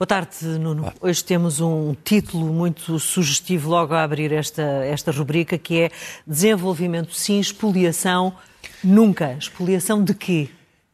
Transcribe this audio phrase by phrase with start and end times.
[0.00, 0.90] Boa tarde, Nuno.
[0.98, 5.90] Hoje temos um título muito sugestivo logo a abrir esta, esta rubrica, que é
[6.26, 8.32] Desenvolvimento sim, expoliação
[8.82, 9.34] nunca.
[9.34, 10.48] Expoliação de quê?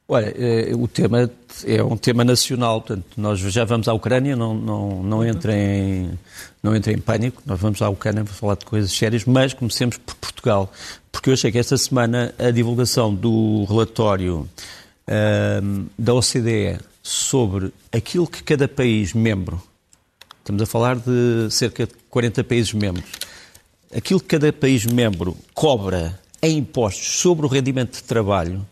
[0.09, 1.31] Olha, eh, o tema
[1.65, 6.19] é um tema nacional, portanto, nós já vamos à Ucrânia, não, não, não, entrem, em,
[6.61, 9.99] não entrem em pânico, nós vamos à Ucrânia para falar de coisas sérias, mas comecemos
[9.99, 10.69] por Portugal,
[11.13, 14.49] porque eu achei que esta semana a divulgação do relatório
[15.07, 19.63] uh, da OCDE sobre aquilo que cada país membro,
[20.41, 23.05] estamos a falar de cerca de 40 países membros,
[23.97, 28.67] aquilo que cada país membro cobra em impostos sobre o rendimento de trabalho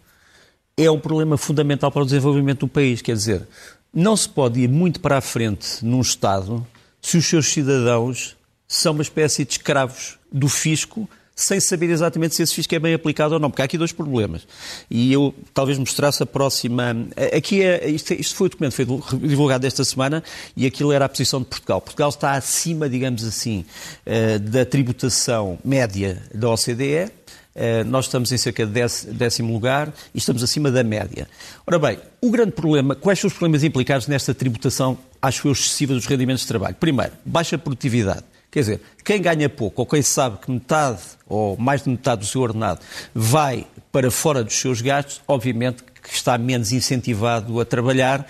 [0.77, 3.01] é um problema fundamental para o desenvolvimento do país.
[3.01, 3.47] Quer dizer,
[3.93, 6.67] não se pode ir muito para a frente num Estado
[7.01, 12.43] se os seus cidadãos são uma espécie de escravos do fisco sem saber exatamente se
[12.43, 14.47] esse fisco é bem aplicado ou não, porque há aqui dois problemas.
[14.89, 16.97] E eu talvez mostrasse a próxima.
[17.37, 18.87] Aqui é, isto, isto foi o documento foi
[19.19, 20.23] divulgado esta semana
[20.57, 21.81] e aquilo era a posição de Portugal.
[21.81, 23.65] Portugal está acima, digamos assim,
[24.07, 27.11] eh, da tributação média da OCDE.
[27.57, 28.81] Eh, nós estamos em cerca de
[29.13, 31.29] décimo lugar e estamos acima da média.
[31.67, 35.95] Ora bem, o grande problema, quais são os problemas implicados nesta tributação, acho eu, excessiva
[35.95, 36.77] dos rendimentos de trabalho?
[36.79, 38.25] Primeiro, baixa produtividade.
[38.55, 42.27] Quer dizer, quem ganha pouco ou quem sabe que metade ou mais de metade do
[42.29, 42.79] seu ordenado
[43.13, 48.25] vai para fora dos seus gastos, obviamente que está menos incentivado a trabalhar,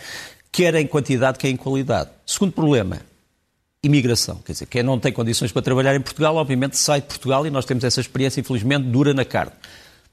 [0.51, 2.09] quer em quantidade, quer em qualidade.
[2.25, 3.03] Segundo problema,
[3.83, 4.37] imigração.
[4.37, 7.51] Quer dizer, quem não tem condições para trabalhar em Portugal, obviamente sai de Portugal e
[7.51, 9.53] nós temos essa experiência, infelizmente, dura na carne.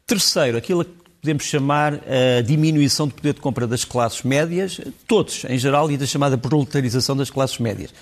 [0.05, 5.45] Terceiro, aquilo que podemos chamar a diminuição do poder de compra das classes médias, todos
[5.45, 7.93] em geral, e da chamada proletarização das classes médias.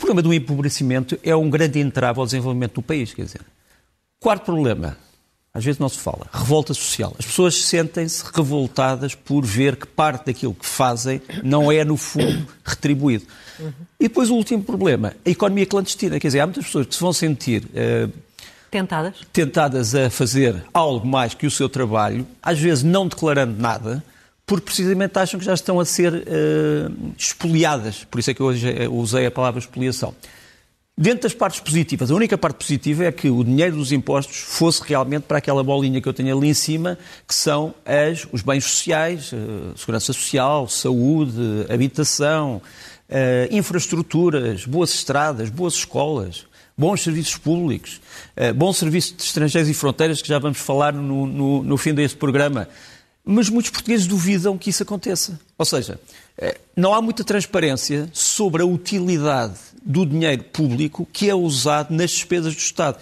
[0.00, 3.12] O problema do empobrecimento é um grande entrave ao desenvolvimento do país.
[3.12, 3.42] Quer dizer.
[4.18, 4.96] Quarto problema,
[5.52, 7.14] às vezes não se fala, revolta social.
[7.18, 12.46] As pessoas sentem-se revoltadas por ver que parte daquilo que fazem não é, no fundo,
[12.64, 13.26] retribuído.
[13.58, 13.72] Uhum.
[14.00, 16.18] E depois o último problema, a economia clandestina.
[16.18, 17.64] Quer dizer, há muitas pessoas que se vão sentir.
[17.66, 18.10] Uh,
[18.70, 19.16] tentadas?
[19.34, 24.02] Tentadas a fazer algo mais que o seu trabalho, às vezes não declarando nada,
[24.50, 28.02] porque precisamente acham que já estão a ser uh, expoliadas.
[28.02, 30.12] Por isso é que hoje eh, usei a palavra expoliação.
[30.98, 34.82] Dentro das partes positivas, a única parte positiva é que o dinheiro dos impostos fosse
[34.84, 38.64] realmente para aquela bolinha que eu tenho ali em cima, que são as, os bens
[38.64, 41.40] sociais, uh, segurança social, saúde,
[41.72, 42.60] habitação,
[43.08, 46.44] uh, infraestruturas, boas estradas, boas escolas,
[46.76, 48.00] bons serviços públicos,
[48.36, 51.94] uh, bom serviço de estrangeiros e fronteiras, que já vamos falar no, no, no fim
[51.94, 52.66] deste programa
[53.24, 55.38] mas muitos portugueses duvidam que isso aconteça.
[55.58, 56.00] Ou seja,
[56.38, 62.10] eh, não há muita transparência sobre a utilidade do dinheiro público que é usado nas
[62.10, 62.98] despesas do Estado.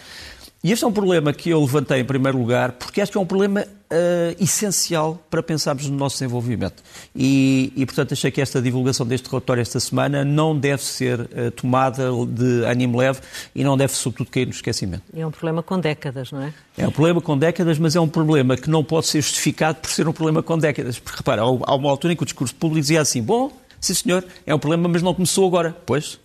[0.62, 3.20] E este é um problema que eu levantei em primeiro lugar, porque acho que é
[3.20, 6.82] um problema uh, essencial para pensarmos no nosso desenvolvimento.
[7.14, 11.50] E, e, portanto, achei que esta divulgação deste relatório esta semana não deve ser uh,
[11.54, 13.20] tomada de ânimo leve
[13.54, 15.04] e não deve, sobretudo, cair no esquecimento.
[15.14, 16.52] É um problema com décadas, não é?
[16.76, 19.90] É um problema com décadas, mas é um problema que não pode ser justificado por
[19.90, 20.98] ser um problema com décadas.
[20.98, 24.24] Porque, repara, há uma altura em que o discurso público dizia assim: bom, sim senhor,
[24.44, 25.76] é um problema, mas não começou agora.
[25.86, 26.18] Pois,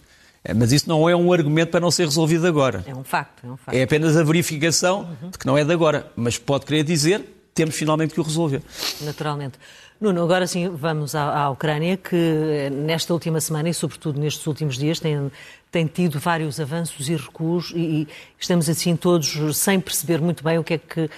[0.56, 2.84] mas isso não é um argumento para não ser resolvido agora.
[2.86, 3.46] É um facto.
[3.46, 3.78] É, um facto.
[3.78, 5.30] é apenas a verificação uhum.
[5.30, 6.08] de que não é de agora.
[6.16, 7.24] Mas pode querer dizer
[7.54, 8.62] temos finalmente que o resolver.
[9.02, 9.60] Naturalmente.
[10.02, 14.46] Nuno, agora sim vamos à, à, Ucrânia, que eh, nesta última semana e sobretudo nestes
[14.46, 15.32] últimos dias tem,
[15.72, 20.58] tem tido vários avanços e recuos e, e estamos assim todos sem perceber muito bem
[20.58, 21.10] o que é que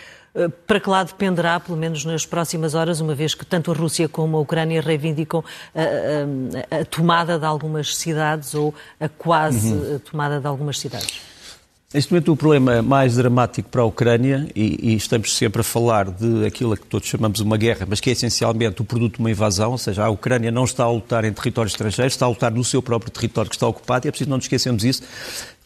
[0.67, 4.09] para que lado dependerá, pelo menos nas próximas horas, uma vez que tanto a Rússia
[4.09, 9.99] como a Ucrânia reivindicam a, a, a tomada de algumas cidades ou a quase uhum.
[9.99, 11.21] tomada de algumas cidades?
[11.93, 16.11] Neste momento, o problema mais dramático para a Ucrânia, e, e, estamos sempre a falar
[16.11, 19.19] de aquilo que todos chamamos de uma guerra, mas que é essencialmente o produto de
[19.21, 22.29] uma invasão, ou seja, a Ucrânia não está a lutar em território estrangeiro, está a
[22.29, 25.03] lutar no seu próprio território que está ocupado, e é preciso não nos esquecermos isso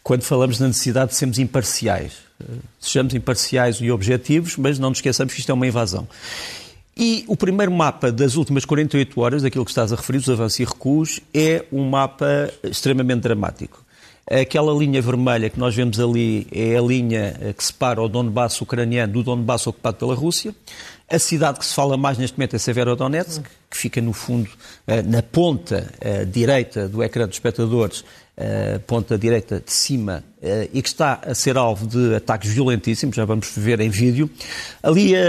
[0.04, 2.29] quando falamos da necessidade de sermos imparciais.
[2.78, 6.08] Sejamos imparciais e objetivos, mas não nos esqueçamos que isto é uma invasão.
[6.96, 10.60] E o primeiro mapa das últimas 48 horas, daquilo que estás a referir, os avanços
[10.60, 13.84] e recuos, é um mapa extremamente dramático.
[14.30, 18.60] Aquela linha vermelha que nós vemos ali é a linha eh, que separa o Donbass
[18.60, 20.54] ucraniano do Donbass ocupado pela Rússia.
[21.08, 24.48] A cidade que se fala mais neste momento é Severodonetsk, que fica no fundo
[24.86, 28.04] eh, na ponta eh, direita do ecrã dos espectadores,
[28.86, 30.24] ponta direita de cima,
[30.72, 34.30] e que está a ser alvo de ataques violentíssimos, já vamos ver em vídeo.
[34.82, 35.20] Ali a,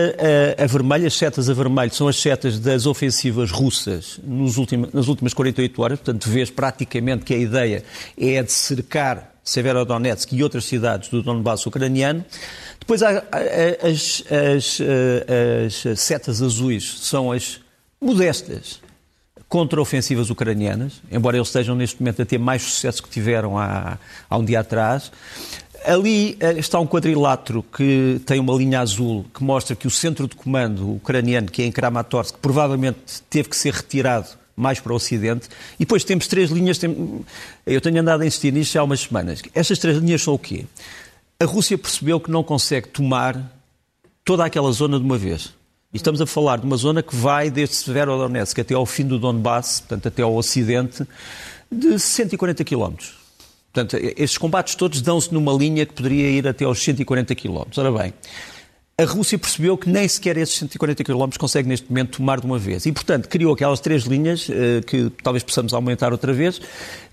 [0.60, 4.56] a, a vermelha, as setas a vermelho, são as setas das ofensivas russas nos
[4.94, 7.84] nas últimas 48 horas, portanto vês praticamente que a ideia
[8.18, 12.24] é de cercar Severodonetsk e outras cidades do Donbass ucraniano.
[12.80, 13.24] Depois há
[13.82, 17.60] as, as, as, as setas azuis, são as
[18.00, 18.80] modestas,
[19.52, 23.98] contra-ofensivas ucranianas, embora eles estejam neste momento a ter mais sucesso que tiveram há,
[24.30, 25.12] há um dia atrás.
[25.86, 30.26] Ali eh, está um quadrilátero que tem uma linha azul que mostra que o centro
[30.26, 34.96] de comando ucraniano, que é em Kramatorsk, provavelmente teve que ser retirado mais para o
[34.96, 35.50] Ocidente.
[35.76, 36.80] E depois temos três linhas,
[37.66, 39.42] eu tenho andado a insistir nisto há umas semanas.
[39.54, 40.64] Estas três linhas são o quê?
[41.38, 43.52] A Rússia percebeu que não consegue tomar
[44.24, 45.54] toda aquela zona de uma vez.
[45.94, 49.82] Estamos a falar de uma zona que vai desde Severodonetsk até ao fim do Donbass,
[49.82, 51.06] portanto até ao Ocidente,
[51.70, 53.14] de 140 quilómetros.
[53.74, 57.64] Portanto, estes combates todos dão-se numa linha que poderia ir até aos 140 km.
[57.76, 58.14] Ora bem,
[58.98, 62.58] a Rússia percebeu que nem sequer esses 140 km consegue neste momento tomar de uma
[62.58, 62.86] vez.
[62.86, 66.62] E, portanto, criou aquelas três linhas, eh, que talvez possamos aumentar outra vez,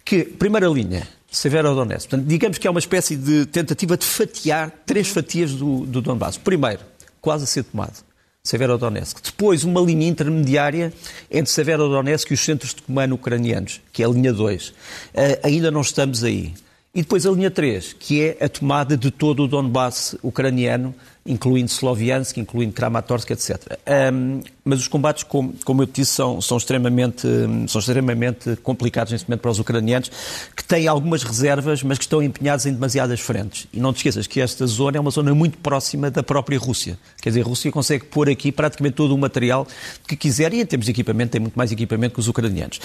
[0.05, 2.11] que, primeira linha, Severodonetsk.
[2.11, 6.39] Portanto, digamos que é uma espécie de tentativa de fatiar três fatias do, do Donbass.
[6.39, 6.81] Primeiro,
[7.21, 8.08] quase a ser tomado.
[8.49, 9.21] Severodonetsk.
[9.23, 10.91] Depois, uma linha intermediária
[11.31, 14.69] entre Severodonetsk e os centros de comando ucranianos, que é a linha 2.
[14.69, 14.75] Uh,
[15.13, 16.55] eh, ainda não estamos aí.
[16.95, 20.95] E depois a linha 3, que é a tomada de todo o Donbass ucraniano,
[21.25, 23.79] incluindo Sloviansk, incluindo Kramatorsk, etc.
[24.13, 27.29] Um, mas os combates, como, como eu te disse, são, são, extremamente,
[27.69, 30.11] são extremamente complicados neste momento para os ucranianos,
[30.57, 33.67] que têm algumas reservas, mas que estão empenhados em demasiadas frentes.
[33.71, 36.99] E não te esqueças que esta zona é uma zona muito próxima da própria Rússia.
[37.21, 39.67] Quer dizer, a Rússia consegue pôr aqui praticamente todo o material
[40.07, 42.81] que quiser e em termos de equipamento tem muito mais equipamento que os ucranianos.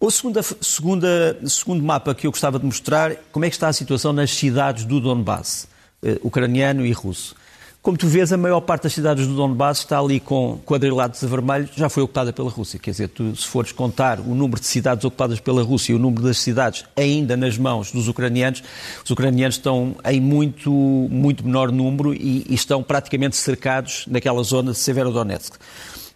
[0.00, 3.72] O segunda, segunda, segundo mapa que eu gostava de mostrar, como é que está a
[3.72, 5.66] situação nas cidades do Donbass,
[6.00, 7.34] eh, ucraniano e russo.
[7.82, 11.26] Como tu vês, a maior parte das cidades do Donbass está ali com quadrilados a
[11.26, 12.78] vermelho, já foi ocupada pela Rússia.
[12.78, 15.98] Quer dizer, tu, se fores contar o número de cidades ocupadas pela Rússia e o
[15.98, 18.62] número das cidades ainda nas mãos dos ucranianos,
[19.04, 24.70] os ucranianos estão em muito, muito menor número e, e estão praticamente cercados naquela zona
[24.70, 25.56] de Severodonetsk.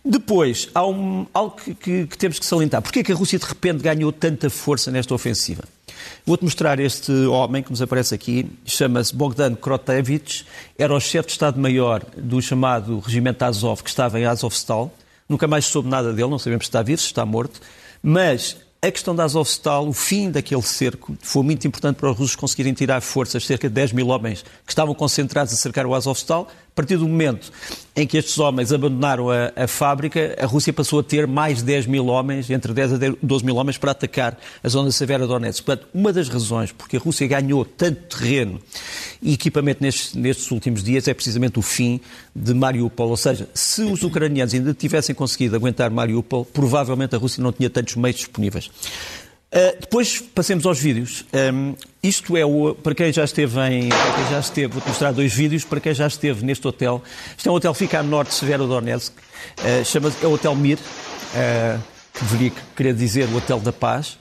[0.05, 2.83] Depois, há um, algo que, que, que, temos que salientar.
[2.83, 5.63] Porquê é que a Rússia de repente ganhou tanta força nesta ofensiva?
[6.27, 10.45] Vou-te mostrar este homem que nos aparece aqui, chama-se Bogdan Krotevich,
[10.77, 14.93] era o chefe de Estado-Maior do chamado Regimento Azov, que estava em Azovstal.
[15.29, 17.61] Nunca mais soube nada dele, não sabemos se está vivo, se está morto.
[18.03, 22.35] Mas a questão da Azovstal, o fim daquele cerco, foi muito importante para os russos
[22.35, 26.49] conseguirem tirar forças, cerca de 10 mil homens que estavam concentrados a cercar o Azovstal.
[26.73, 27.53] A partir do momento
[27.95, 31.65] em que estes homens abandonaram a, a, fábrica, a Rússia passou a ter mais de
[31.65, 35.27] 10 mil homens, entre 10 a 12 mil homens, para atacar a zona de Severa
[35.27, 35.63] Donetsk.
[35.63, 38.59] Portanto, uma das razões porque a Rússia ganhou tanto terreno
[39.21, 42.01] e equipamento nestes, nestes últimos dias é precisamente o fim
[42.35, 43.11] de Mariupol.
[43.11, 47.69] Ou seja, se os ucranianos ainda tivessem conseguido aguentar Mariupol, provavelmente a Rússia não tinha
[47.69, 48.71] tantos meios disponíveis.
[49.53, 51.27] Uh, depois passemos aos vídeos.
[51.53, 55.13] Um, isto é o, para quem já esteve em, para quem já esteve, vou-te mostrar
[55.13, 57.03] dois vídeos, para quem já esteve neste hotel.
[57.37, 60.57] Este é um hotel que fica a norte de Severodonetsk, uh, chama-se, é o Hotel
[60.57, 61.79] Mir, uh,
[62.15, 64.17] que deveria querer dizer o Hotel da Paz,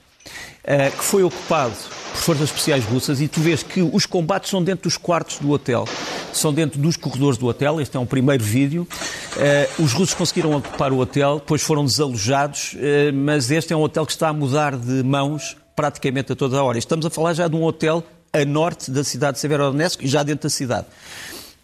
[0.66, 1.76] uh, que foi ocupado
[2.12, 5.50] por forças especiais russas e tu vês que os combates são dentro dos quartos do
[5.50, 5.88] hotel,
[6.34, 7.80] são dentro dos corredores do hotel.
[7.80, 8.88] Este é um primeiro vídeo.
[9.36, 13.82] Uh, os russos conseguiram ocupar o hotel, depois foram desalojados, uh, mas este é um
[13.82, 16.78] hotel que está a mudar de mãos praticamente a toda a hora.
[16.78, 20.24] Estamos a falar já de um hotel a norte da cidade de Severodonetsk e já
[20.24, 20.88] dentro da cidade.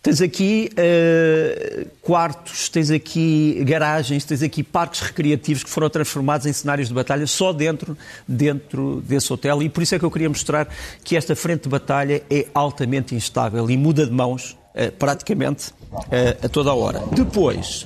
[0.07, 6.53] Tens aqui uh, quartos, tens aqui garagens, tens aqui parques recreativos que foram transformados em
[6.53, 9.61] cenários de batalha só dentro, dentro desse hotel.
[9.61, 10.69] E por isso é que eu queria mostrar
[11.03, 16.45] que esta frente de batalha é altamente instável e muda de mãos uh, praticamente uh,
[16.45, 17.03] a toda a hora.
[17.11, 17.85] Depois,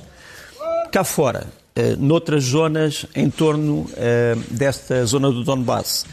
[0.92, 1.48] cá fora,
[1.98, 3.86] noutras zonas em torno
[4.50, 6.04] desta zona do Donbass,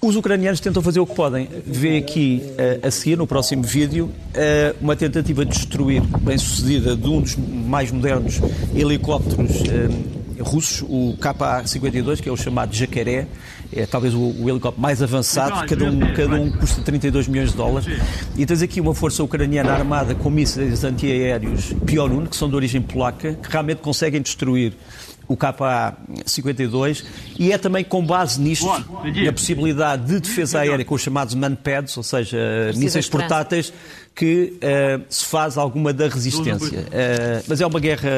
[0.00, 1.48] os ucranianos tentam fazer o que podem.
[1.66, 6.96] Vê aqui uh, a seguir, no próximo vídeo, uh, uma tentativa de destruir, bem sucedida,
[6.96, 8.40] de um dos mais modernos
[8.74, 13.26] helicópteros uh, russos, o KA-52, que é o chamado Jacaré.
[13.72, 17.56] É talvez o, o helicóptero mais avançado, cada um, cada um custa 32 milhões de
[17.56, 17.88] dólares.
[18.36, 22.80] E tens aqui uma força ucraniana armada com mísseis antiaéreos Piorun, que são de origem
[22.80, 24.74] polaca, que realmente conseguem destruir
[25.28, 27.04] o KA-52,
[27.38, 31.96] e é também com base nisto, a possibilidade de defesa aérea com os chamados manpads,
[31.98, 32.38] ou seja,
[32.74, 33.72] mísseis portáteis,
[34.14, 36.80] que uh, se faz alguma da resistência.
[36.80, 38.08] Uh, mas é uma guerra,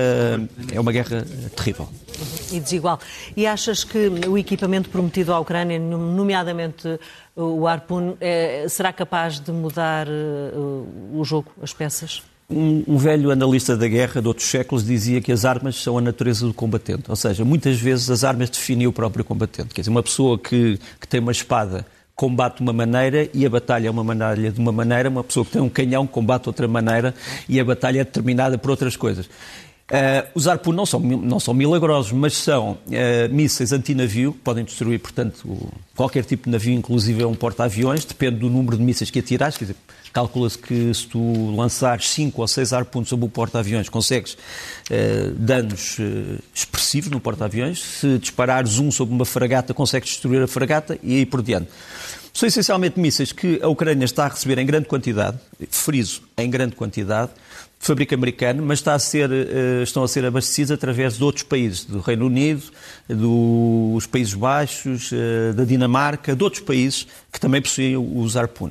[0.72, 1.88] é uma guerra terrível.
[2.52, 2.98] E desigual.
[3.36, 6.98] E achas que o equipamento prometido à Ucrânia, nomeadamente
[7.36, 12.22] o Harpoon, é, será capaz de mudar uh, o jogo, as peças?
[12.50, 16.00] Um, um, velho analista da guerra de outros séculos dizia que as armas são a
[16.00, 17.04] natureza do combatente.
[17.09, 19.73] Ou seja, muitas vezes as armas definem o próprio combatente.
[19.73, 21.87] Quer dizer, uma pessoa que, que tem uma espada
[22.21, 25.47] combate de uma maneira e a batalha é uma batalha de uma maneira, uma pessoa
[25.47, 27.14] que tem um canhão combate de outra maneira
[27.49, 29.26] e a batalha é determinada por outras coisas.
[29.90, 32.78] Uh, os Harpoon não são, não são milagrosos, mas são uh,
[33.35, 38.76] mísseis antinavio, podem destruir, portanto, qualquer tipo de navio, inclusive um porta-aviões, depende do número
[38.76, 39.76] de mísseis que atirares, quer dizer,
[40.12, 45.97] calcula-se que se tu lançares 5 ou 6 Harpoon sobre o porta-aviões, consegues uh, danos
[46.54, 51.26] expressivos no porta-aviões, se disparares um sobre uma fragata, consegues destruir a fragata e aí
[51.26, 51.68] por diante.
[52.32, 55.37] São essencialmente mísseis que a Ucrânia está a receber em grande quantidade,
[55.68, 57.32] friso, em grande quantidade,
[57.80, 61.84] de fabrico americano, mas a ser, uh, estão a ser abastecidos através de outros países,
[61.84, 62.62] do Reino Unido,
[63.08, 68.70] dos Países Baixos, uh, da Dinamarca, de outros países que também possuem o Zarpun.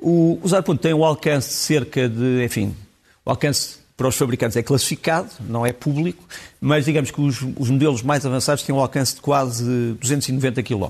[0.00, 2.74] O, o Zarpun tem um alcance de cerca de, enfim,
[3.22, 6.24] o alcance para os fabricantes é classificado, não é público,
[6.58, 9.64] mas digamos que os, os modelos mais avançados têm um alcance de quase
[10.00, 10.86] 290 km.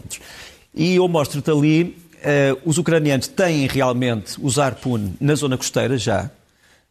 [0.74, 6.30] E eu mostro-te ali, uh, os ucranianos têm realmente o Zarpun na zona costeira já,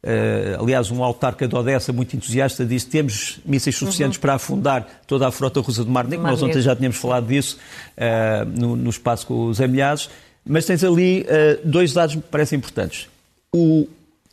[0.04, 4.22] Uh, aliás, um autarca de Odessa muito entusiasta disse que temos mísseis suficientes uhum.
[4.22, 6.26] para afundar toda a frota russa do Mar Negro.
[6.26, 7.58] Nós ontem já tínhamos falado disso
[7.98, 10.10] uh, no, no, espaço com os emilhados.
[10.46, 13.10] Mas tens ali uh, dois dados que me parecem importantes.
[13.54, 13.88] O,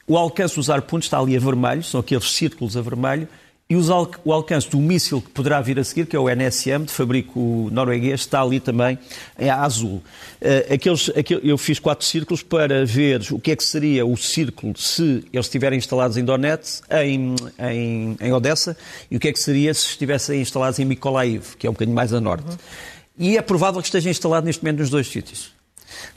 [0.06, 3.26] o alcance dos arpuntos está ali a vermelho, são aqueles círculos a vermelho,
[3.68, 6.92] e o alcance do míssil que poderá vir a seguir, que é o NSM, de
[6.92, 8.98] fabrico norueguês, está ali também
[9.38, 10.02] em azul.
[10.38, 14.18] Eh, aqueles, aqueles, eu fiz quatro círculos para ver o que é que seria o
[14.18, 18.76] círculo se eles estiverem instalados em Donetsk, em, em, em Odessa,
[19.10, 21.96] e o que é que seria se estivessem instalados em Mykolaiv, que é um bocadinho
[21.96, 22.46] mais a norte.
[22.46, 22.56] Uhum.
[23.18, 25.54] E é provável que estejam instalados neste momento nos dois sítios.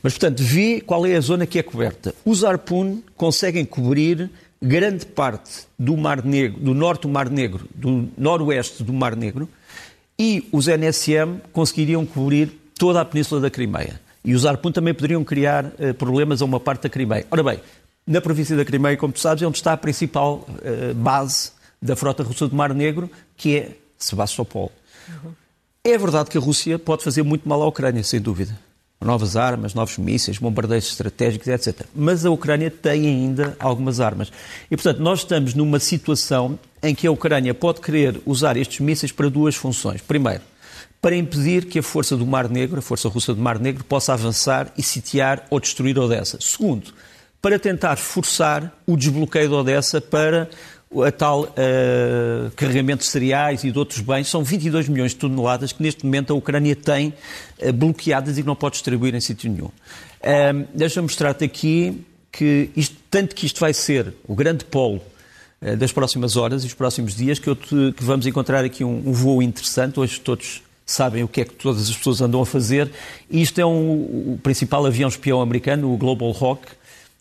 [0.03, 2.13] Mas, portanto, vê qual é a zona que é coberta.
[2.25, 4.29] Os Harpoon conseguem cobrir
[4.61, 9.47] grande parte do Mar Negro, do norte do Mar Negro, do noroeste do Mar Negro,
[10.19, 13.99] e os NSM conseguiriam cobrir toda a península da Crimeia.
[14.23, 17.25] E os Arpun também poderiam criar uh, problemas a uma parte da Crimeia.
[17.29, 17.59] Ora bem,
[18.05, 21.95] na província da Crimeia, como tu sabes, é onde está a principal uh, base da
[21.95, 24.71] frota russa do Mar Negro, que é Sebastopol.
[25.07, 25.31] Uhum.
[25.83, 28.66] É verdade que a Rússia pode fazer muito mal à Ucrânia, sem dúvida
[28.99, 31.85] novas armas, novos mísseis, bombardeios estratégicos, etc.
[31.95, 34.31] Mas a Ucrânia tem ainda algumas armas.
[34.69, 39.11] E, portanto, nós estamos numa situação em que a Ucrânia pode querer usar estes mísseis
[39.11, 40.01] para duas funções.
[40.01, 40.41] Primeiro,
[41.01, 44.13] para impedir que a força do Mar Negro, a força russa do Mar Negro, possa
[44.13, 46.39] avançar e sitiar ou destruir Odessa.
[46.41, 46.93] Segundo,
[47.41, 50.49] para tentar forçar o desbloqueio de Odessa para
[51.05, 54.27] a tal uh, carregamento de cereais e de outros bens.
[54.29, 57.13] São 22 milhões de toneladas que neste momento a Ucrânia tem
[57.59, 59.65] uh, bloqueadas e que não pode distribuir em sítio nenhum.
[59.65, 65.01] Uh, Deixa-me mostrar-te aqui que isto, tanto que isto vai ser o grande polo
[65.61, 69.03] uh, das próximas horas e os próximos dias, que, te, que vamos encontrar aqui um,
[69.05, 69.99] um, voo interessante.
[69.99, 72.89] Hoje todos sabem o que é que todas as pessoas andam a fazer.
[73.29, 76.65] E isto é um, o principal avião espião americano, o Global Hawk,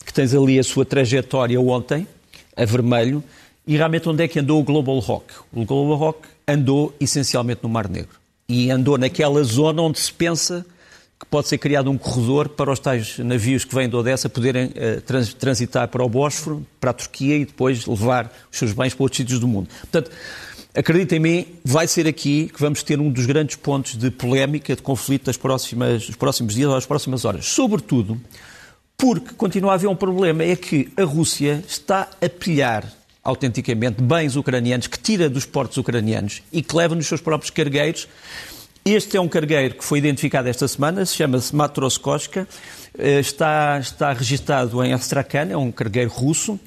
[0.05, 2.07] que tens ali a sua trajetória ontem,
[2.55, 3.21] a vermelho,
[3.67, 5.25] e realmente onde é que andou o Global Hawk?
[5.51, 8.17] O Global Hawk andou essencialmente no Mar Negro.
[8.47, 10.65] E andou naquela zona onde se pensa
[11.19, 14.67] que pode ser criado um corredor para os tais navios que vêm de Odessa poderem
[14.67, 18.93] uh, trans transitar para o Bósforo, para a Turquia e depois levar os seus bens
[18.93, 19.67] para outros sítios do mundo.
[19.81, 20.11] Portanto,
[20.73, 24.75] acreditem em mim, vai ser aqui que vamos ter um dos grandes pontos de polémica,
[24.75, 27.47] de conflito das próximas, dos próximos dias ou das próximas horas.
[27.47, 28.21] Sobretudo
[28.95, 32.85] porque continua a haver um problema, é que a Rússia está a pilhar
[33.27, 38.07] autenticamente bens ucranianos que tira dos portos ucranianos e que leva nos seus próprios cargueiros.
[38.85, 42.47] Este é um cargueiro que foi identificado esta semana, chama-se Matroskoska,
[42.97, 46.57] eh, está, está registado em Astrakhan, é um cargueiro russo,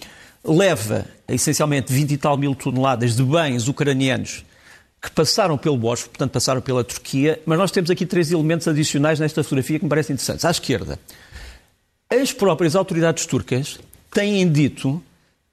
[0.44, 4.44] leva essencialmente 20 e tal mil toneladas de bens ucranianos
[5.00, 9.18] que passaram pelo Bósforo, portanto passaram pela Turquia, mas nós temos aqui três elementos adicionais
[9.18, 10.44] nesta fotografia que me parecem interessantes.
[10.44, 10.98] À esquerda,
[12.10, 13.80] as próprias autoridades turcas
[14.12, 15.02] têm dito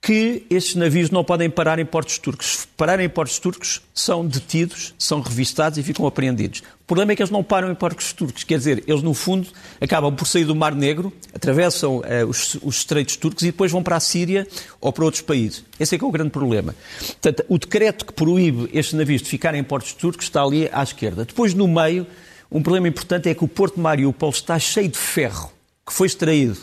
[0.01, 2.60] que estes navios não podem parar em portos turcos.
[2.60, 6.62] Se pararem em portos turcos, são detidos, são revistados e ficam apreendidos.
[6.82, 9.50] O problema é que eles não param em portos turcos, quer dizer, eles no fundo
[9.82, 13.84] acabam por sair do Mar Negro, atravessam eh, os, os estreitos turcos e depois vão
[13.84, 14.48] para a Síria
[14.80, 15.66] ou para outros países.
[15.77, 16.74] Esse é que é o grande problema.
[17.00, 20.82] Portanto, o decreto que proíbe estes navios de ficarem em portos turcos está ali à
[20.82, 21.25] esquerda.
[21.25, 22.08] Depois, no meio,
[22.50, 25.51] um problema importante é que o Porto de Mariupol está cheio de ferro
[25.88, 26.58] que foi extraído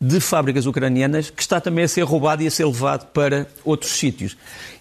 [0.00, 3.92] de fábricas ucranianas que está também a ser roubado e a ser levado para outros
[3.92, 4.36] sítios.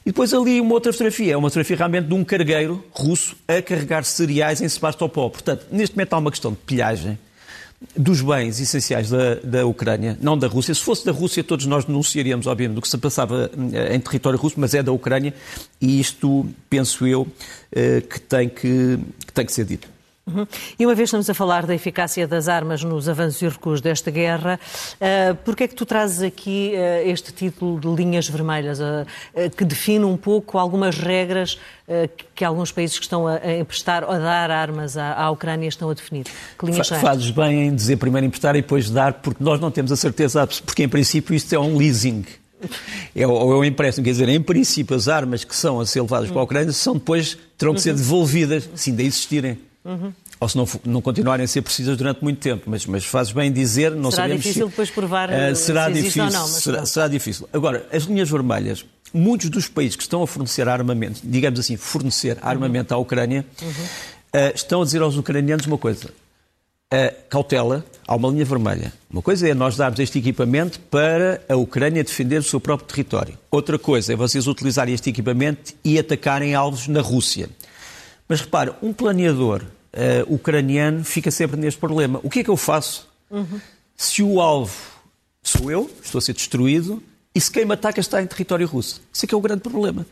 [0.06, 3.62] E depois ali uma outra fotografia, é uma fotografia realmente de um cargueiro russo a
[3.62, 5.30] carregar cereais em Sebastopol.
[5.30, 7.18] Portanto, neste momento há uma questão de pilhagem
[7.96, 10.74] dos bens essenciais da, da Ucrânia, não da Rússia.
[10.74, 14.38] Se fosse da Rússia, todos nós denunciaríamos, obviamente, do que se passava eh, em território
[14.38, 15.34] russo, mas é da Ucrânia
[15.80, 17.28] e isto, penso eu,
[17.72, 19.97] eh, que tem que, que, tem que ser dito.
[20.28, 20.46] Uhum.
[20.78, 24.12] E uma vez estamos a falar da eficácia das armas nos avanços e recuos desta
[24.12, 24.60] guerra,
[24.96, 29.06] uh, por que é que tu trazes aqui uh, este título de linhas vermelhas, uh,
[29.56, 31.58] que define um pouco algumas regras
[32.36, 35.70] que alguns países que estão a, a emprestar ou a dar armas à, à, Ucrânia
[35.70, 36.26] estão a definir?
[36.60, 39.72] Que linhas Fa Fazes bem em dizer primeiro emprestar e depois dar, porque nós não
[39.72, 42.26] temos a certeza, porque em princípio isto é um leasing.
[43.16, 46.02] É, ou é um empréstimo, quer dizer, em princípio as armas que são a ser
[46.02, 47.96] levadas para a Ucrânia são depois, terão de ser uhum.
[47.96, 49.58] devolvidas, se ainda existirem.
[49.88, 50.12] Uhum.
[50.38, 52.64] Ou se não, não continuarem a ser precisas durante muito tempo.
[52.68, 55.94] Mas, mas fazes bem dizer, não será sabemos difícil se, depois provar uh, será se
[55.94, 56.48] difícil, ou não.
[56.48, 57.50] Será, será, difícil.
[57.54, 62.38] Agora, as linhas vermelhas, muitos dos países que estão a fornecer armamento, digamos assim, fornecer
[62.42, 63.70] armamento à Ucrânia, uhum.
[63.70, 66.10] uh, estão a dizer aos ucranianos uma coisa.
[66.94, 68.94] Uh, cautela, há uma linha vermelha.
[69.10, 73.38] Uma coisa é nós darmos este equipamento para a Ucrânia defender o seu próprio território.
[73.50, 77.50] Outra coisa é vocês utilizarem este equipamento e atacarem alvos na Rússia.
[78.28, 79.64] Mas repare, um planeador
[79.98, 82.20] uh, ucraniano fica sempre neste problema.
[82.24, 83.60] O que é que eu faço uhum.
[83.96, 84.76] se o alvo
[85.42, 87.02] sou eu, estou a ser destruído,
[87.34, 89.02] e se quem me ataca está em território russo?
[89.12, 90.06] Isso é que é o grande problema.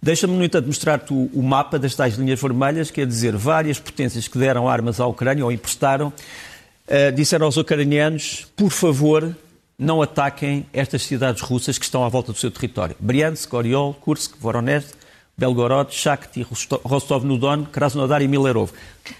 [0.00, 4.28] Deixa-me, no entanto, mostrar-te o, o, mapa das tais linhas vermelhas, quer dizer, várias potências
[4.28, 9.34] que deram armas à Ucrânia ou emprestaram, uh, disseram aos ucranianos, por favor,
[9.76, 12.94] não ataquem estas cidades russas que estão à volta do seu território.
[12.98, 14.94] Briansk, Oriol, Kursk, Voronezh,
[15.38, 16.44] Belgorod, Shakhty,
[16.84, 18.72] Rostov-no-Don, Krasnodar e Milerov.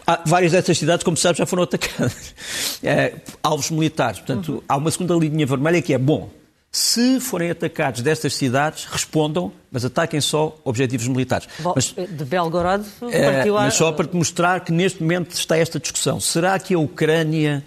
[0.05, 2.35] Há várias dessas cidades, como sabes, já foram atacadas.
[2.81, 4.21] É, alvos militares.
[4.21, 4.63] Portanto, uhum.
[4.69, 6.31] há uma segunda linha vermelha que é bom.
[6.71, 11.49] Se forem atacados destas cidades, respondam, mas ataquem só objetivos militares.
[11.75, 13.63] Mas, de Belgorod é, partiu a...
[13.63, 16.21] Mas só para te mostrar que neste momento está esta discussão.
[16.21, 17.65] Será que a Ucrânia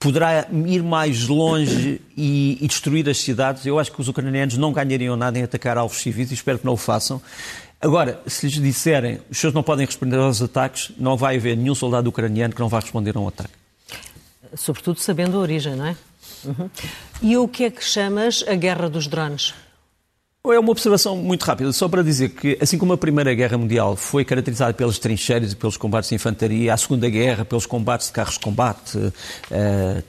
[0.00, 3.64] poderá ir mais longe e, e, destruir as cidades?
[3.64, 6.66] Eu acho que os ucranianos não ganhariam nada em atacar alvos civis e espero que
[6.66, 7.22] não o façam.
[7.80, 11.74] Agora, se lhes disserem os senhores não podem responder aos ataques, não vai haver nenhum
[11.74, 13.54] soldado ucraniano que não vá responder a um ataque.
[14.56, 15.96] Sobretudo sabendo a origem, não é?
[16.44, 16.70] Uhum.
[17.22, 19.54] E o que é que chamas a guerra dos drones?
[20.50, 23.94] É uma observação muito rápida, só para dizer que, assim como a Primeira Guerra Mundial
[23.94, 28.14] foi caracterizada pelas trincheiras e pelos combates de infantaria, a Segunda Guerra pelos combates de
[28.14, 29.12] carros de combate, uh,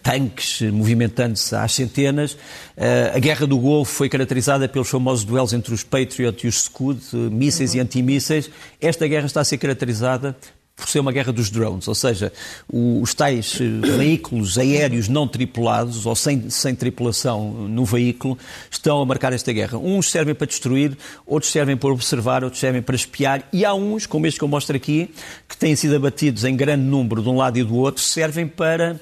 [0.02, 5.73] tanques movimentando-se às centenas, uh, a Guerra do Golfo foi caracterizada pelos famosos duelos entre
[5.73, 7.78] os Patriot e os Scud, uh, mísseis uhum.
[7.78, 8.49] e antimísseis.
[8.80, 10.38] Esta guerra está a ser caracterizada
[10.79, 12.31] por ser uma guerra dos drones, ou seja,
[12.71, 18.37] os tais eh, veículos aéreos não tripulados ou sem, sem tripulação no veículo
[18.71, 19.77] estão a marcar esta guerra.
[19.77, 24.05] Uns servem para destruir, outros servem para observar, outros servem para espiar e há uns,
[24.05, 25.09] como este que eu mostro aqui,
[25.47, 28.99] que têm sido abatidos em grande número de um lado e do outro, servem para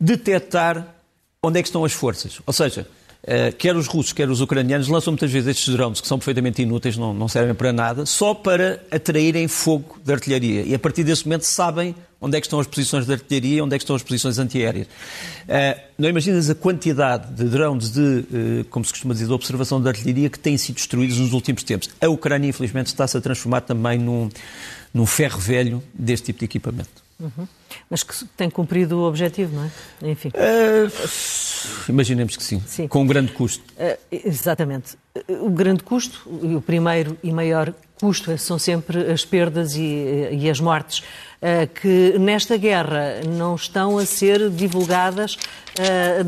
[0.00, 0.94] detectar
[1.42, 2.40] onde é que estão as forças.
[2.46, 2.86] Ou seja,
[3.22, 6.62] Uh, quer os russos, quer os ucranianos, lançam muitas vezes estes drones que são perfeitamente
[6.62, 10.62] inúteis, não, não servem para nada, só para atraírem fogo de artilharia.
[10.62, 13.74] E a partir desse momento sabem onde é que estão as posições de artilharia, onde
[13.74, 14.86] é que estão as posições antiaéreas.
[14.86, 19.80] Uh, não imaginas a quantidade de drones de, uh, como se costuma dizer, de observação
[19.80, 21.90] de artilharia que têm sido destruídos nos últimos tempos.
[22.00, 24.28] A Ucrânia, infelizmente, está-se a transformar também num,
[24.92, 27.08] num ferro velho deste tipo de equipamento.
[27.20, 27.48] Uhum.
[27.90, 30.10] Mas que tem cumprido o objetivo, não é?
[30.10, 30.28] Enfim.
[30.28, 30.88] Uh,
[31.88, 33.62] imaginemos que sim, sim, com um grande custo.
[33.76, 34.96] Uh, exatamente.
[35.28, 40.60] O grande custo, o primeiro e maior custo são sempre as perdas e, e as
[40.60, 45.36] mortes, uh, que nesta guerra não estão a ser divulgadas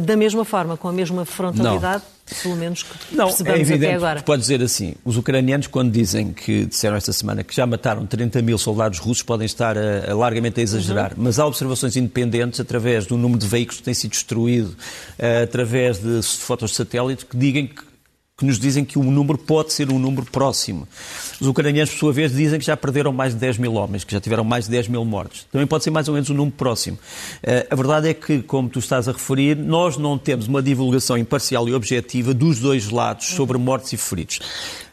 [0.07, 2.05] da mesma forma, com a mesma frontalidade.
[2.05, 4.23] Não pelo menos que Não, é evidente, até agora.
[4.23, 8.43] Pode dizer assim, os ucranianos quando dizem que, disseram esta semana, que já mataram 30
[8.43, 11.25] mil soldados russos, podem estar a, a largamente a exagerar, uhum.
[11.25, 15.99] mas há observações independentes através do número de veículos que têm sido destruídos, uh, através
[15.99, 17.90] de fotos de satélite, que digam que
[18.41, 20.89] que nos dizem que o número pode ser um número próximo.
[21.39, 24.13] Os ucranianos, por sua vez, dizem que já perderam mais de 10 mil homens, que
[24.13, 25.47] já tiveram mais de 10 mil mortos.
[25.53, 26.99] Também pode ser mais ou menos um número próximo.
[27.43, 31.19] Eh, a verdade é que, como tu estás a referir, nós não temos uma divulgação
[31.19, 34.41] imparcial e objetiva dos dois lados sobre mortes e feridos.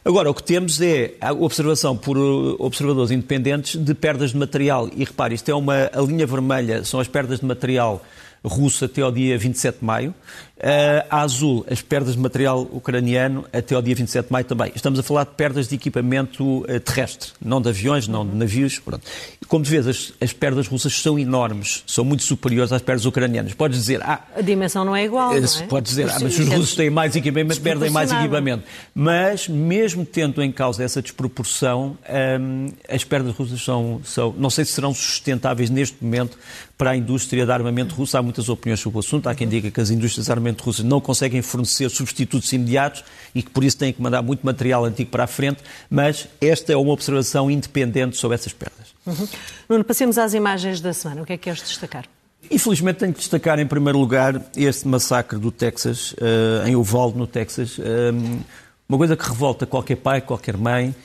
[0.03, 4.89] Agora, o que temos é a observação por eh, observadores independentes de perdas de material.
[4.93, 8.03] E repare, isto é uma a linha vermelha, são as perdas de material
[8.43, 10.13] russo até ao dia 27 de maio.
[10.57, 14.71] Uh, a azul, as perdas de material ucraniano até ao dia 27 de maio também.
[14.73, 18.79] Estamos a falar de perdas de equipamento uh, terrestre, não de aviões, não de navios.
[18.79, 19.03] Pronto.
[19.47, 23.53] Como tu vês, as, as, perdas russas são enormes, são muito superiores às perdas ucranianas.
[23.53, 25.29] Podes dizer, ah, a dimensão não é igual.
[25.29, 25.67] Não é?
[25.67, 28.63] Podes dizer, ah, mas os russos têm mais equipamento, perdem mais equipamento.
[28.95, 31.95] Mas, mesmo tendo em causa essa desproporção,
[32.41, 36.35] um, as perdas russas são, são, não sei se serão sustentáveis neste momento
[36.77, 38.17] para a indústria de armamento russo.
[38.17, 39.27] Há muitas opiniões sobre o assunto.
[39.27, 43.41] Há quem diga que as indústrias de armamento russo não conseguem fornecer substitutos imediatos e
[43.41, 46.77] que por isso têm que mandar muito material antigo para a frente, mas esta é
[46.77, 48.93] uma observação independente sobre essas perdas.
[49.05, 49.27] Uhum.
[49.67, 51.23] Nuno, passemos às imagens da semana.
[51.23, 52.05] O que é que queres destacar?
[52.51, 57.25] Infelizmente tenho que destacar em primeiro lugar este massacre do Texas, uh, em Uvalde, no
[57.25, 57.77] Texas.
[57.79, 58.39] Um,
[58.87, 60.95] uma coisa que revolta qualquer pai, qualquer mãe,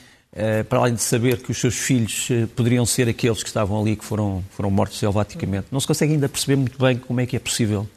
[0.67, 3.95] para além de saber que os seus filhos uh, poderiam ser aqueles que estavam ali,
[3.95, 5.67] que foram, foram mortos selvaticamente.
[5.71, 7.87] Não se consegue ainda perceber muito bem como é que é possível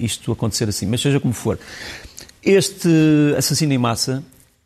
[0.00, 1.58] isto acontecer assim, mas seja como for.
[2.40, 2.88] Este
[3.36, 4.22] assassino em massa,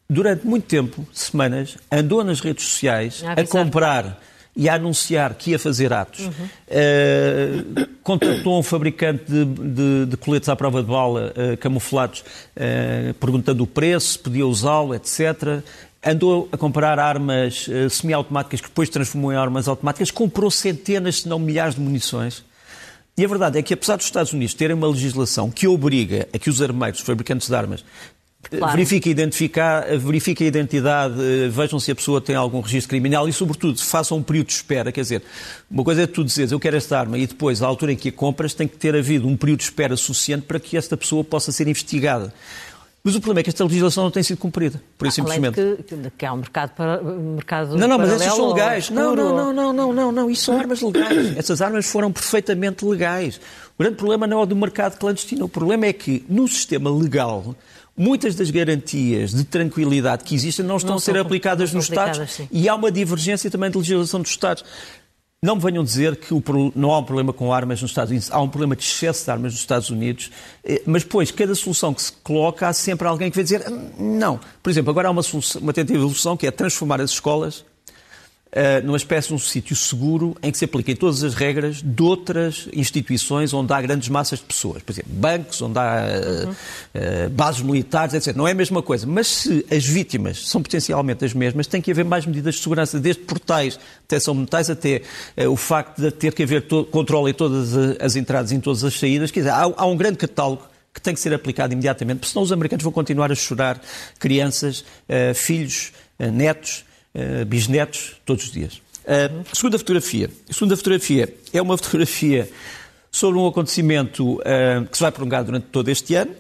[0.08, 4.20] durante muito tempo, semanas, andou nas redes sociais a comprar
[4.56, 6.20] e a anunciar que ia fazer atos.
[6.20, 6.30] Uhum.
[6.30, 13.14] Uh, contactou um fabricante de, de, de, coletes à prova de bala uh, camuflados, uh,
[13.14, 15.62] perguntando o preço, podia usá-lo, etc.
[16.04, 21.38] Andou a comprar armas semiautomáticas que depois transformou em armas automáticas, comprou centenas, se não
[21.38, 22.44] milhares de munições.
[23.16, 26.38] E a verdade é que, apesar dos Estados Unidos terem uma legislação que obriga a
[26.38, 27.84] que os armeiros, os fabricantes de armas,
[28.50, 28.72] Claro.
[28.72, 33.32] Verifique, identificar, verifique a identidade, eh, vejam se a pessoa tem algum registro criminal e,
[33.32, 34.92] sobretudo, façam um período de espera.
[34.92, 35.22] Quer dizer,
[35.70, 38.10] uma coisa é tu dizeres eu quero esta arma e depois, à altura em que
[38.10, 41.24] a compras, tem que ter havido um período de espera suficiente para que esta pessoa
[41.24, 42.32] possa ser investigada.
[43.06, 45.56] Mas o problema é que esta legislação não tem sido cumprida, por isso simplesmente.
[45.56, 48.88] Que, que há um mercado, para, mercado Não, não, mas essas são legais.
[48.88, 51.36] Não, não, não, não, não, não, não, isso são armas legais.
[51.36, 53.38] Essas armas foram perfeitamente legais.
[53.76, 55.44] O grande problema não é o do mercado clandestino.
[55.44, 57.54] O problema é que, no sistema legal,
[57.94, 62.30] muitas das garantias de tranquilidade que existem não estão não a ser aplicadas nos Estados
[62.30, 62.48] sim.
[62.50, 64.64] e há uma divergência também de legislação dos Estados.
[65.44, 66.42] Não me venham dizer que o,
[66.74, 69.30] não há um problema com armas nos Estados Unidos, há um problema de excesso de
[69.30, 70.30] armas nos Estados Unidos,
[70.64, 73.90] eh, mas depois, cada solução que se coloca, há sempre alguém que vai dizer hum,
[74.18, 74.40] não.
[74.62, 77.62] Por exemplo, agora há uma, solução, uma tentativa de solução que é transformar as escolas
[78.54, 82.02] uh, numa espécie de um sítio seguro em que se apliquem todas as regras de
[82.02, 84.82] outras instituições onde há grandes massas de pessoas.
[84.82, 88.34] Por exemplo, bancos, onde há uh, uh, bases militares, etc.
[88.36, 89.06] Não é a mesma coisa.
[89.06, 92.98] Mas se as vítimas são potencialmente as mesmas, tem que haver mais medidas de segurança,
[93.00, 95.02] desde portais, detecção de metais, até
[95.48, 98.98] o facto de ter que haver controle em todas as entradas e em todas as
[98.98, 99.30] saídas.
[99.30, 100.62] Quer dizer, há, há um grande catálogo
[100.92, 103.80] que tem que ser aplicado imediatamente, porque senão os americanos vão continuar a chorar
[104.18, 104.84] crianças,
[105.34, 108.82] filhos, netos, uh, bisnetos todos os dias.
[109.04, 110.30] Uh, segunda fotografia.
[110.48, 112.50] A segunda fotografia é uma fotografia
[113.10, 116.34] sobre um acontecimento uh, que se vai prolongar durante todo este ano.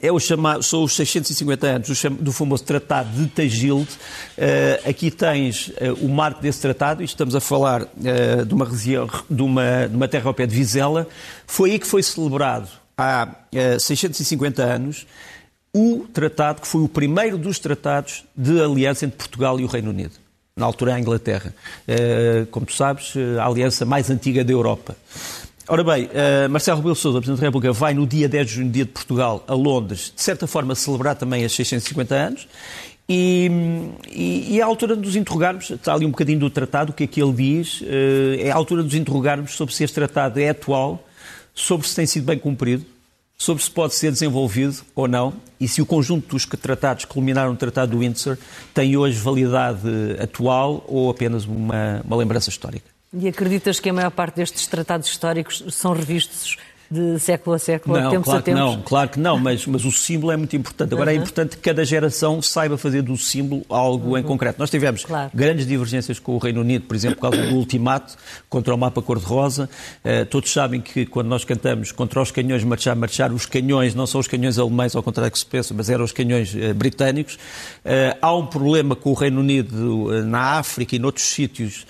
[0.00, 3.90] É o chamado, são os 650 anos do, famoso Tratado de Tagilde.
[4.38, 7.86] Uh, aqui tens o marco desse tratado, estamos a falar
[8.46, 11.06] de, uma de, uma, de uma terra ao pé de Vizela.
[11.46, 12.66] Foi aí que foi celebrado
[12.96, 13.28] há
[13.78, 15.06] 650 anos
[15.74, 19.90] o tratado que foi o primeiro dos tratados de aliança entre Portugal e o Reino
[19.90, 20.12] Unido.
[20.54, 21.54] Na altura, a Inglaterra.
[21.88, 24.94] Eh, como tu sabes, eh, a aliança mais antiga da Europa.
[25.68, 28.70] Ora bem, uh, Marcelo Rebelo Sousa, Presidente da República, vai no dia 10 de junho,
[28.70, 32.48] dia de Portugal, a Londres, de certa forma celebrar também as 650 anos.
[33.08, 33.48] E,
[34.10, 36.94] e, e é a altura de nos interrogarmos, está ali um bocadinho do tratado, o
[36.94, 37.82] que é que ele diz,
[38.40, 41.02] é a altura de nos interrogarmos sobre se este tratado é atual,
[41.54, 42.84] sobre se tem sido bem cumprido,
[43.38, 45.32] sobre se pode ser desenvolvido ou não
[45.62, 48.36] e se o conjunto dos tratados que culminaram no Tratado do Windsor
[48.74, 49.86] tem hoje validade
[50.20, 52.86] atual ou apenas uma, uma lembrança histórica.
[53.14, 56.56] E acreditas que a maior parte destes tratados históricos são revistos
[56.92, 58.60] de século a século, não, tempos claro a tempos?
[58.60, 60.92] Que não, claro que não, mas, mas o símbolo é muito importante.
[60.92, 61.16] Agora uhum.
[61.16, 64.18] é importante que cada geração saiba fazer do símbolo algo uhum.
[64.18, 64.58] em concreto.
[64.58, 65.30] Nós tivemos claro.
[65.34, 68.14] grandes divergências com o Reino Unido, por exemplo, por causa do ultimato
[68.48, 69.68] contra o mapa cor-de-rosa.
[70.04, 74.06] Uh, todos sabem que quando nós cantamos contra os canhões marchar, marchar, os canhões não
[74.06, 77.34] são os canhões alemães, ao contrário que se pensa, mas eram os canhões uh, britânicos.
[77.34, 81.86] Uh, há um problema com o Reino Unido na África e noutros sítios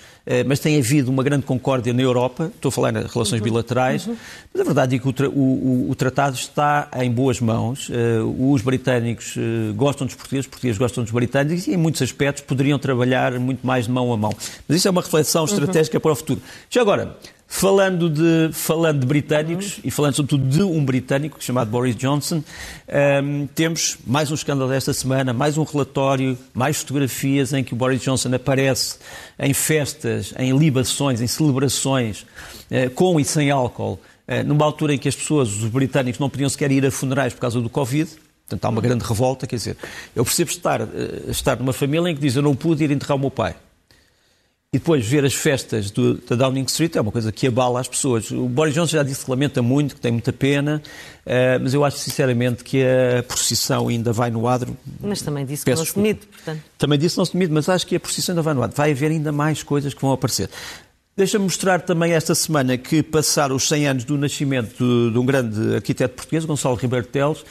[0.47, 3.43] mas tem havido uma grande concórdia na Europa, estou a falar em relações uhum.
[3.43, 4.15] bilaterais, uhum.
[4.53, 7.89] mas a verdade é que o, o, o, tratado está em boas mãos.
[7.89, 12.01] Uh, os britânicos uh, gostam dos portugueses, os portugueses gostam dos britânicos e, em muitos
[12.01, 14.33] aspectos, poderiam trabalhar muito mais de mão a mão.
[14.67, 15.49] Mas isso é uma reflexão uhum.
[15.49, 16.01] estratégica uhum.
[16.01, 16.41] para o futuro.
[16.69, 17.17] Já agora,
[17.55, 22.43] Falando de, falando de britânicos, e falando sobretudo de um britânico chamado Boris Johnson, um,
[22.87, 27.75] ehm, temos mais um escândalo desta semana, mais um relatório, mais fotografias em que o
[27.75, 28.97] Boris Johnson aparece
[29.37, 32.25] em festas, em libações, em celebrações,
[32.71, 36.31] uh, com e sem álcool, uh, numa altura em que as pessoas, os britânicos, não
[36.31, 38.09] podiam sequer ir a funerais por causa do Covid.
[38.47, 39.45] Portanto, há uma grande revolta.
[39.45, 39.77] Quer dizer,
[40.15, 40.89] eu percebo estar, uh,
[41.29, 43.55] estar numa família em que diz eu não pude ir enterrar o meu pai.
[44.73, 47.87] E depois ver as festas do, da Downing Street é uma coisa que abala as
[47.87, 48.31] pessoas.
[48.31, 50.81] O Boris Johnson já disse que lamenta muito, que tem muita pena,
[51.27, 54.75] uh, mas eu acho sinceramente que a procissão ainda vai no adro.
[54.99, 56.63] Mas também disse Peço que não se demite, portanto.
[56.75, 58.75] Também disse que não se demite, mas acho que a procissão ainda vai no adro.
[58.75, 60.49] Vai haver ainda mais coisas que vão aparecer.
[61.15, 65.23] Deixa-me mostrar também esta semana que passaram os 100 anos do nascimento de, de um
[65.23, 67.45] grande arquiteto português, Gonçalo Ribeiro Teles,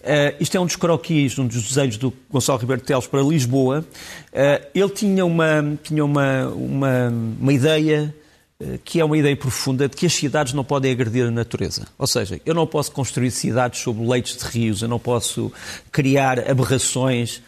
[0.00, 3.84] Uh, isto é um dos croquis, um dos desejos do Gonçalo Ribeiro Teles para Lisboa.
[4.32, 7.08] Uh, ele tinha uma, tinha uma, uma,
[7.40, 8.14] uma ideia
[8.60, 11.86] eh, que é uma ideia profunda de que as cidades não podem agredir a natureza.
[11.98, 15.50] Ou seja, eu não posso construir cidades sobre leitos de rios, eu não posso
[15.90, 17.42] criar aberrações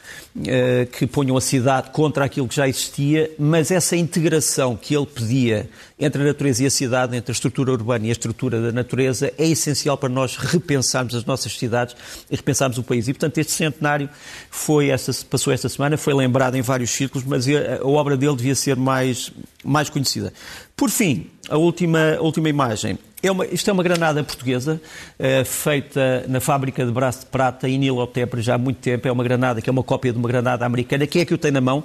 [0.93, 5.69] que ponham a cidade contra aquilo que já existia, mas essa integração que ele pedia
[6.01, 9.33] entre a natureza e a cidade, entre a estrutura urbana e a estrutura da natureza,
[9.37, 11.95] é essencial para nós repensarmos as nossas cidades
[12.31, 13.09] e repensarmos o país.
[13.09, 14.09] E, portanto, este centenário
[14.51, 18.35] foi esta, passou esta semana, foi lembrado em vários círculos, mas a, a obra dele
[18.35, 19.31] devia ser mais,
[19.63, 20.33] mais conhecida.
[20.75, 22.99] Por fim, a última, a última imagem.
[23.23, 24.81] É uma, isto é uma granada portuguesa,
[25.19, 29.07] uh, feita na fábrica de braço de prata em Nilotepre já há muito tempo.
[29.07, 31.07] É uma granada que é uma cópia de uma granada americana.
[31.07, 31.85] Quem é que o tem na mão?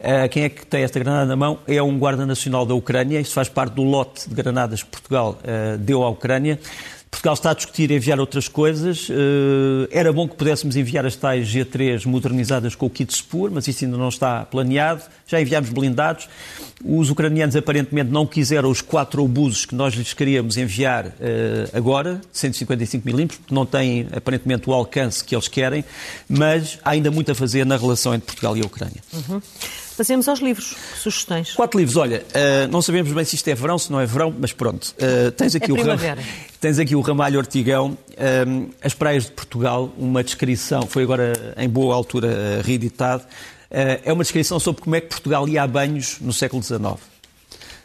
[0.00, 1.60] Uh, quem é que tem esta granada na mão?
[1.68, 3.20] É um guarda nacional da Ucrânia.
[3.20, 6.58] Isto faz parte do lote de granadas que Portugal uh, deu à Ucrânia.
[7.12, 9.08] Portugal está a discutir enviar outras coisas.
[9.08, 13.68] Uh, era bom que pudéssemos enviar as tais G3 modernizadas com o kit Spur, mas
[13.68, 15.02] isso ainda não está planeado.
[15.26, 16.26] Já enviámos blindados.
[16.82, 21.10] Os ucranianos aparentemente não quiseram os quatro obusos que nós lhes queríamos enviar uh,
[21.74, 25.84] agora, 155 milímetros, porque não têm aparentemente o alcance que eles querem,
[26.28, 29.02] mas há ainda muito a fazer na relação entre Portugal e a Ucrânia.
[29.12, 29.40] Uhum.
[29.96, 31.52] Passemos aos livros, sugestões.
[31.54, 34.34] Quatro livros, olha, uh, não sabemos bem se isto é verão, se não é verão,
[34.38, 34.94] mas pronto.
[34.98, 35.96] Uh, tens, aqui é o ram...
[36.60, 41.68] tens aqui o Ramalho Ortigão, uh, As Praias de Portugal, uma descrição, foi agora em
[41.68, 43.24] boa altura reeditado,
[43.70, 47.11] é uma descrição sobre como é que Portugal ia a banhos no século XIX.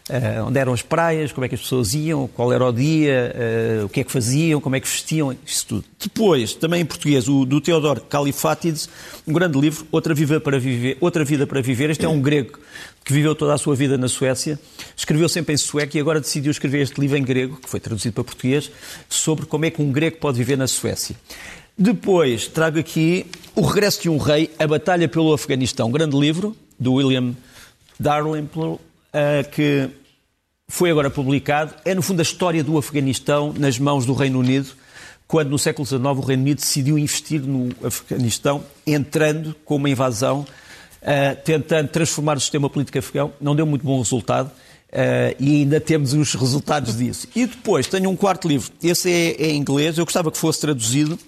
[0.09, 3.35] Uh, onde eram as praias, como é que as pessoas iam, qual era o dia,
[3.81, 5.83] uh, o que é que faziam, como é que vestiam, isso tudo.
[5.99, 8.87] Depois, também em português, o do Teodoro Califátides,
[9.27, 10.97] um grande livro, Outra Vida para Viver.
[11.01, 11.89] Outra Vida para Viver.
[11.89, 12.57] Este é um grego
[13.03, 14.57] que viveu toda a sua vida na Suécia,
[14.95, 18.13] escreveu sempre em sueco e agora decidiu escrever este livro em grego, que foi traduzido
[18.13, 18.71] para português,
[19.09, 21.15] sobre como é que um grego pode viver na Suécia.
[21.77, 26.55] Depois, trago aqui O Regresso de um Rei, A Batalha pelo Afeganistão, um grande livro,
[26.79, 27.35] do William
[27.99, 28.77] Dalrymple,
[29.13, 29.89] uh, que
[30.67, 34.69] foi agora publicado, é no fundo a história do Afeganistão nas mãos do Reino Unido,
[35.27, 40.41] quando no século XIX o Reino Unido decidiu investir no Afeganistão, entrando com uma invasão,
[41.01, 43.33] uh, tentando transformar o sistema político afegão.
[43.39, 44.51] Não deu muito bom resultado.
[44.87, 47.27] Uh, e ainda temos os resultados disso.
[47.35, 50.61] E depois tenho um quarto livro, esse é, é em inglês, eu gostava que fosse
[50.61, 51.19] traduzido.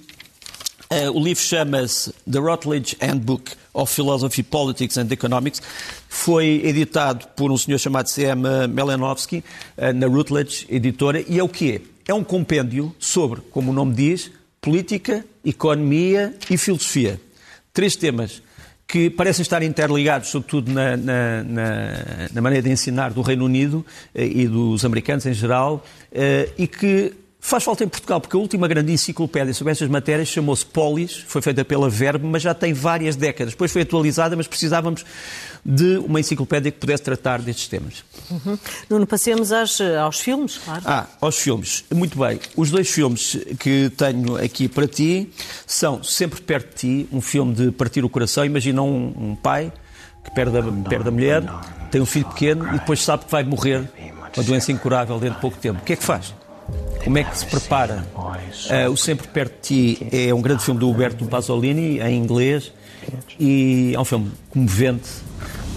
[0.91, 5.62] Uh, o livro chama-se The Routledge Handbook of Philosophy, Politics and Economics.
[6.08, 8.41] Foi editado por um senhor chamado C.M.
[8.67, 9.43] Melenovsky,
[9.78, 11.80] uh, na Routledge Editora, e é o quê?
[12.08, 17.21] É um compêndio sobre, como o nome diz, política, economia e filosofia.
[17.71, 18.41] Três temas
[18.88, 21.43] que parecem estar interligados, sobretudo na, na,
[22.34, 25.86] na, maneira de ensinar do Reino Unido uh, e dos americanos em geral,
[26.58, 30.65] e que Faz falta em Portugal, porque a última grande enciclopédia sobre estas matérias chamou-se
[30.65, 33.54] Polis, foi feita pela Verbe, mas já tem várias décadas.
[33.54, 35.06] Depois foi atualizada, mas precisávamos
[35.65, 38.04] de uma enciclopédia que pudesse tratar destes temas.
[38.30, 38.60] Uhum.
[38.89, 40.82] Nuno, passemos às, aos filmes, claro.
[40.86, 41.86] Ah, aos filmes.
[41.93, 42.39] Muito bem.
[42.58, 45.32] Os dois filmes que tenho aqui para ti
[45.65, 48.43] são Sempre Perto de Ti, um filme de partir o coração.
[48.43, 49.71] Imagina um, um pai
[50.23, 51.43] que perde a, perde a mulher,
[51.89, 53.89] tem um filho pequeno e depois sabe que vai morrer
[54.36, 55.80] uma doença incurável dentro de pouco tempo.
[55.82, 56.34] O que é que faz?
[57.04, 58.06] Como é que se prepara?
[58.16, 62.72] Uh, o Sempre Perto de Ti é um grande filme do Huberto Pasolini, em inglês,
[63.40, 65.10] e é um filme comovente.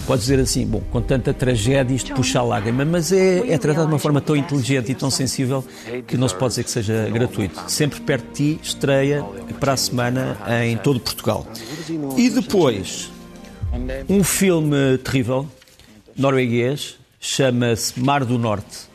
[0.05, 3.87] Pode dizer assim, bom, com tanta tragédia isto puxa a lágrima, mas é, é tratado
[3.87, 5.63] de uma forma tão inteligente e tão sensível
[6.05, 7.63] que não se pode dizer que seja gratuito.
[7.71, 9.23] Sempre Perto de Ti estreia
[9.61, 11.47] para a semana em todo Portugal.
[12.17, 13.09] E depois,
[14.09, 15.47] um filme terrível,
[16.17, 18.92] norueguês, chama-se Mar do Norte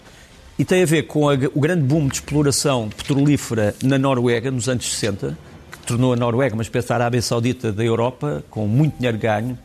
[0.58, 4.68] e tem a ver com a, o grande boom de exploração petrolífera na Noruega nos
[4.68, 5.38] anos 60,
[5.70, 9.56] que tornou a Noruega uma espécie de Arábia Saudita da Europa, com muito dinheiro ganho.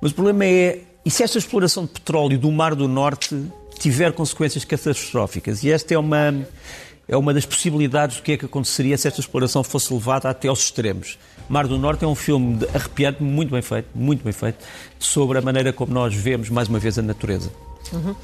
[0.00, 3.36] Mas o problema é, e se esta exploração de petróleo do Mar do Norte
[3.80, 5.64] tiver consequências catastróficas?
[5.64, 6.46] E esta é uma,
[7.08, 10.46] é uma das possibilidades do que é que aconteceria se esta exploração fosse levada até
[10.46, 11.18] aos extremos.
[11.48, 14.58] Mar do Norte é um filme arrepiante, muito bem feito, muito bem feito,
[14.98, 17.50] sobre a maneira como nós vemos mais uma vez a natureza.
[17.92, 18.14] Uhum.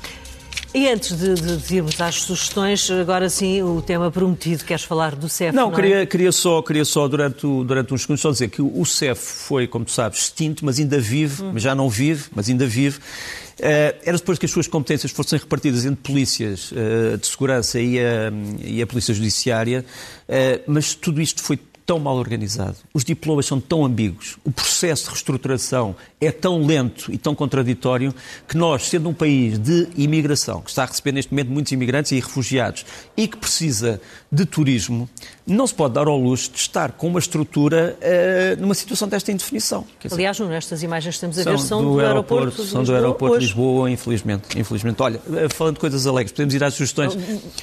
[0.75, 5.29] E antes de, de, irmos às sugestões, agora sim, o tema prometido, queres falar do
[5.29, 5.55] CEF?
[5.55, 5.77] Não, não é?
[5.77, 9.21] queria, queria só, queria só durante, o, durante uns segundos, só dizer que o CEF
[9.21, 11.53] foi, como tu sabes, extinto, mas ainda vive, hum.
[11.55, 12.99] mas já não vive, mas ainda vive.
[12.99, 18.01] Uh, era depois que as suas competências fossem repartidas entre polícias uh, de segurança e
[18.01, 19.85] a, e a Polícia Judiciária,
[20.29, 21.57] uh, mas tudo isto foi
[21.87, 27.13] tão mal organizado, os diplomas são tão ambíguos, o processo de reestruturação é tão lento
[27.13, 28.15] e tão contraditório
[28.49, 32.13] que nós, sendo um país de imigração, que está a receber neste momento muitos imigrantes
[32.13, 34.01] e refugiados e que precisa
[34.35, 35.09] de turismo,
[35.47, 39.31] não se pode dar ao luxo de estar com uma estrutura uh, numa situação desta
[39.31, 39.87] indefinição.
[40.03, 42.95] Dizer, Aliás, nestas imagens que estamos a ver são, do, do aeroporto, aeroporto São do
[42.95, 45.01] aeroporto de Lisboa, infelizmente, infelizmente.
[45.01, 47.15] Olha, eh, falando de coisas alegres, podemos ir às sugestões?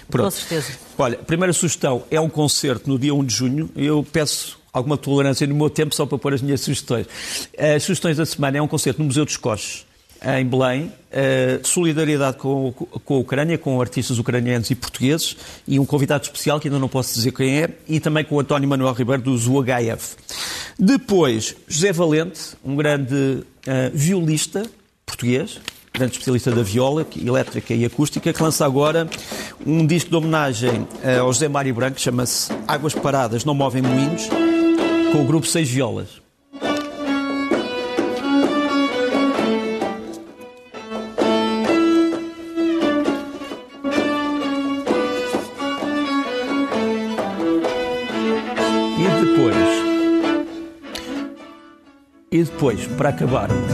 [0.10, 0.26] Pronto.
[0.26, 0.74] Com certeza.
[0.98, 3.70] Olha, primeira sugestão é um concerto no dia 1 de junho.
[3.76, 7.06] Eu peço alguma tolerância no meu tempo só para pôr as minhas sugestões.
[7.58, 9.86] As sugestões da semana é um concerto no Museu dos Coches
[10.24, 10.92] em Belém,
[11.64, 15.36] solidariedade com, com, a Ucrânia, com artistas ucranianos e portugueses,
[15.68, 18.70] e um convidado especial, que ainda não posso dizer quem é, e também com António
[18.70, 20.16] Manuel Ribeiro, do ZUHF.
[20.78, 23.46] Depois, José Valente, um grande uh,
[23.94, 24.64] violista
[25.06, 25.60] português,
[25.94, 29.10] grande especialista da viola, elétrica e acústica, que lança agora
[29.66, 33.82] um disco de homenagem uh, ao José Mário Branco, que chama-se Águas Paradas Não Movem
[33.82, 34.28] Moinhos,
[35.12, 36.21] com o grupo Seis Violas.
[52.32, 53.72] E depois, para acabarmos,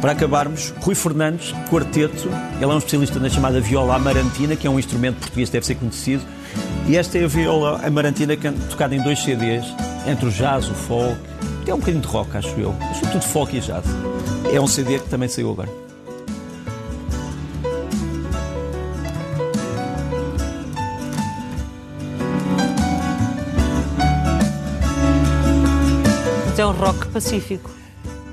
[0.00, 4.70] para acabarmos, Rui Fernandes, quarteto, ele é um especialista na chamada viola amarantina, que é
[4.70, 6.24] um instrumento português que deve ser conhecido.
[6.88, 8.36] E esta é a viola amarantina é
[8.68, 9.64] tocada em dois CDs,
[10.06, 11.16] entre o jazz, o folk,
[11.64, 13.84] tem um bocadinho de rock, acho eu, sobretudo folk e jazz.
[14.52, 15.91] É um CD que também saiu agora.
[26.92, 27.70] Rock pacífico.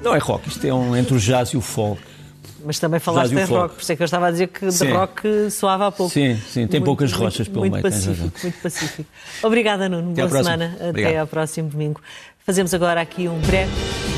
[0.04, 2.02] Não é rock, isto é um entre o jazz e o folk.
[2.66, 4.86] Mas também falaste em rock, por isso é que eu estava a dizer que sim.
[4.86, 6.14] de rock soava há pouco.
[6.14, 7.84] Sim, sim, tem muito, poucas rochas pelo muito meio.
[7.84, 9.10] Pacífico, muito pacífico.
[9.44, 10.12] Obrigada, Nuno.
[10.12, 10.78] Até Boa semana.
[10.90, 11.12] Obrigado.
[11.12, 12.02] Até ao próximo domingo.
[12.46, 14.09] Fazemos agora aqui um breve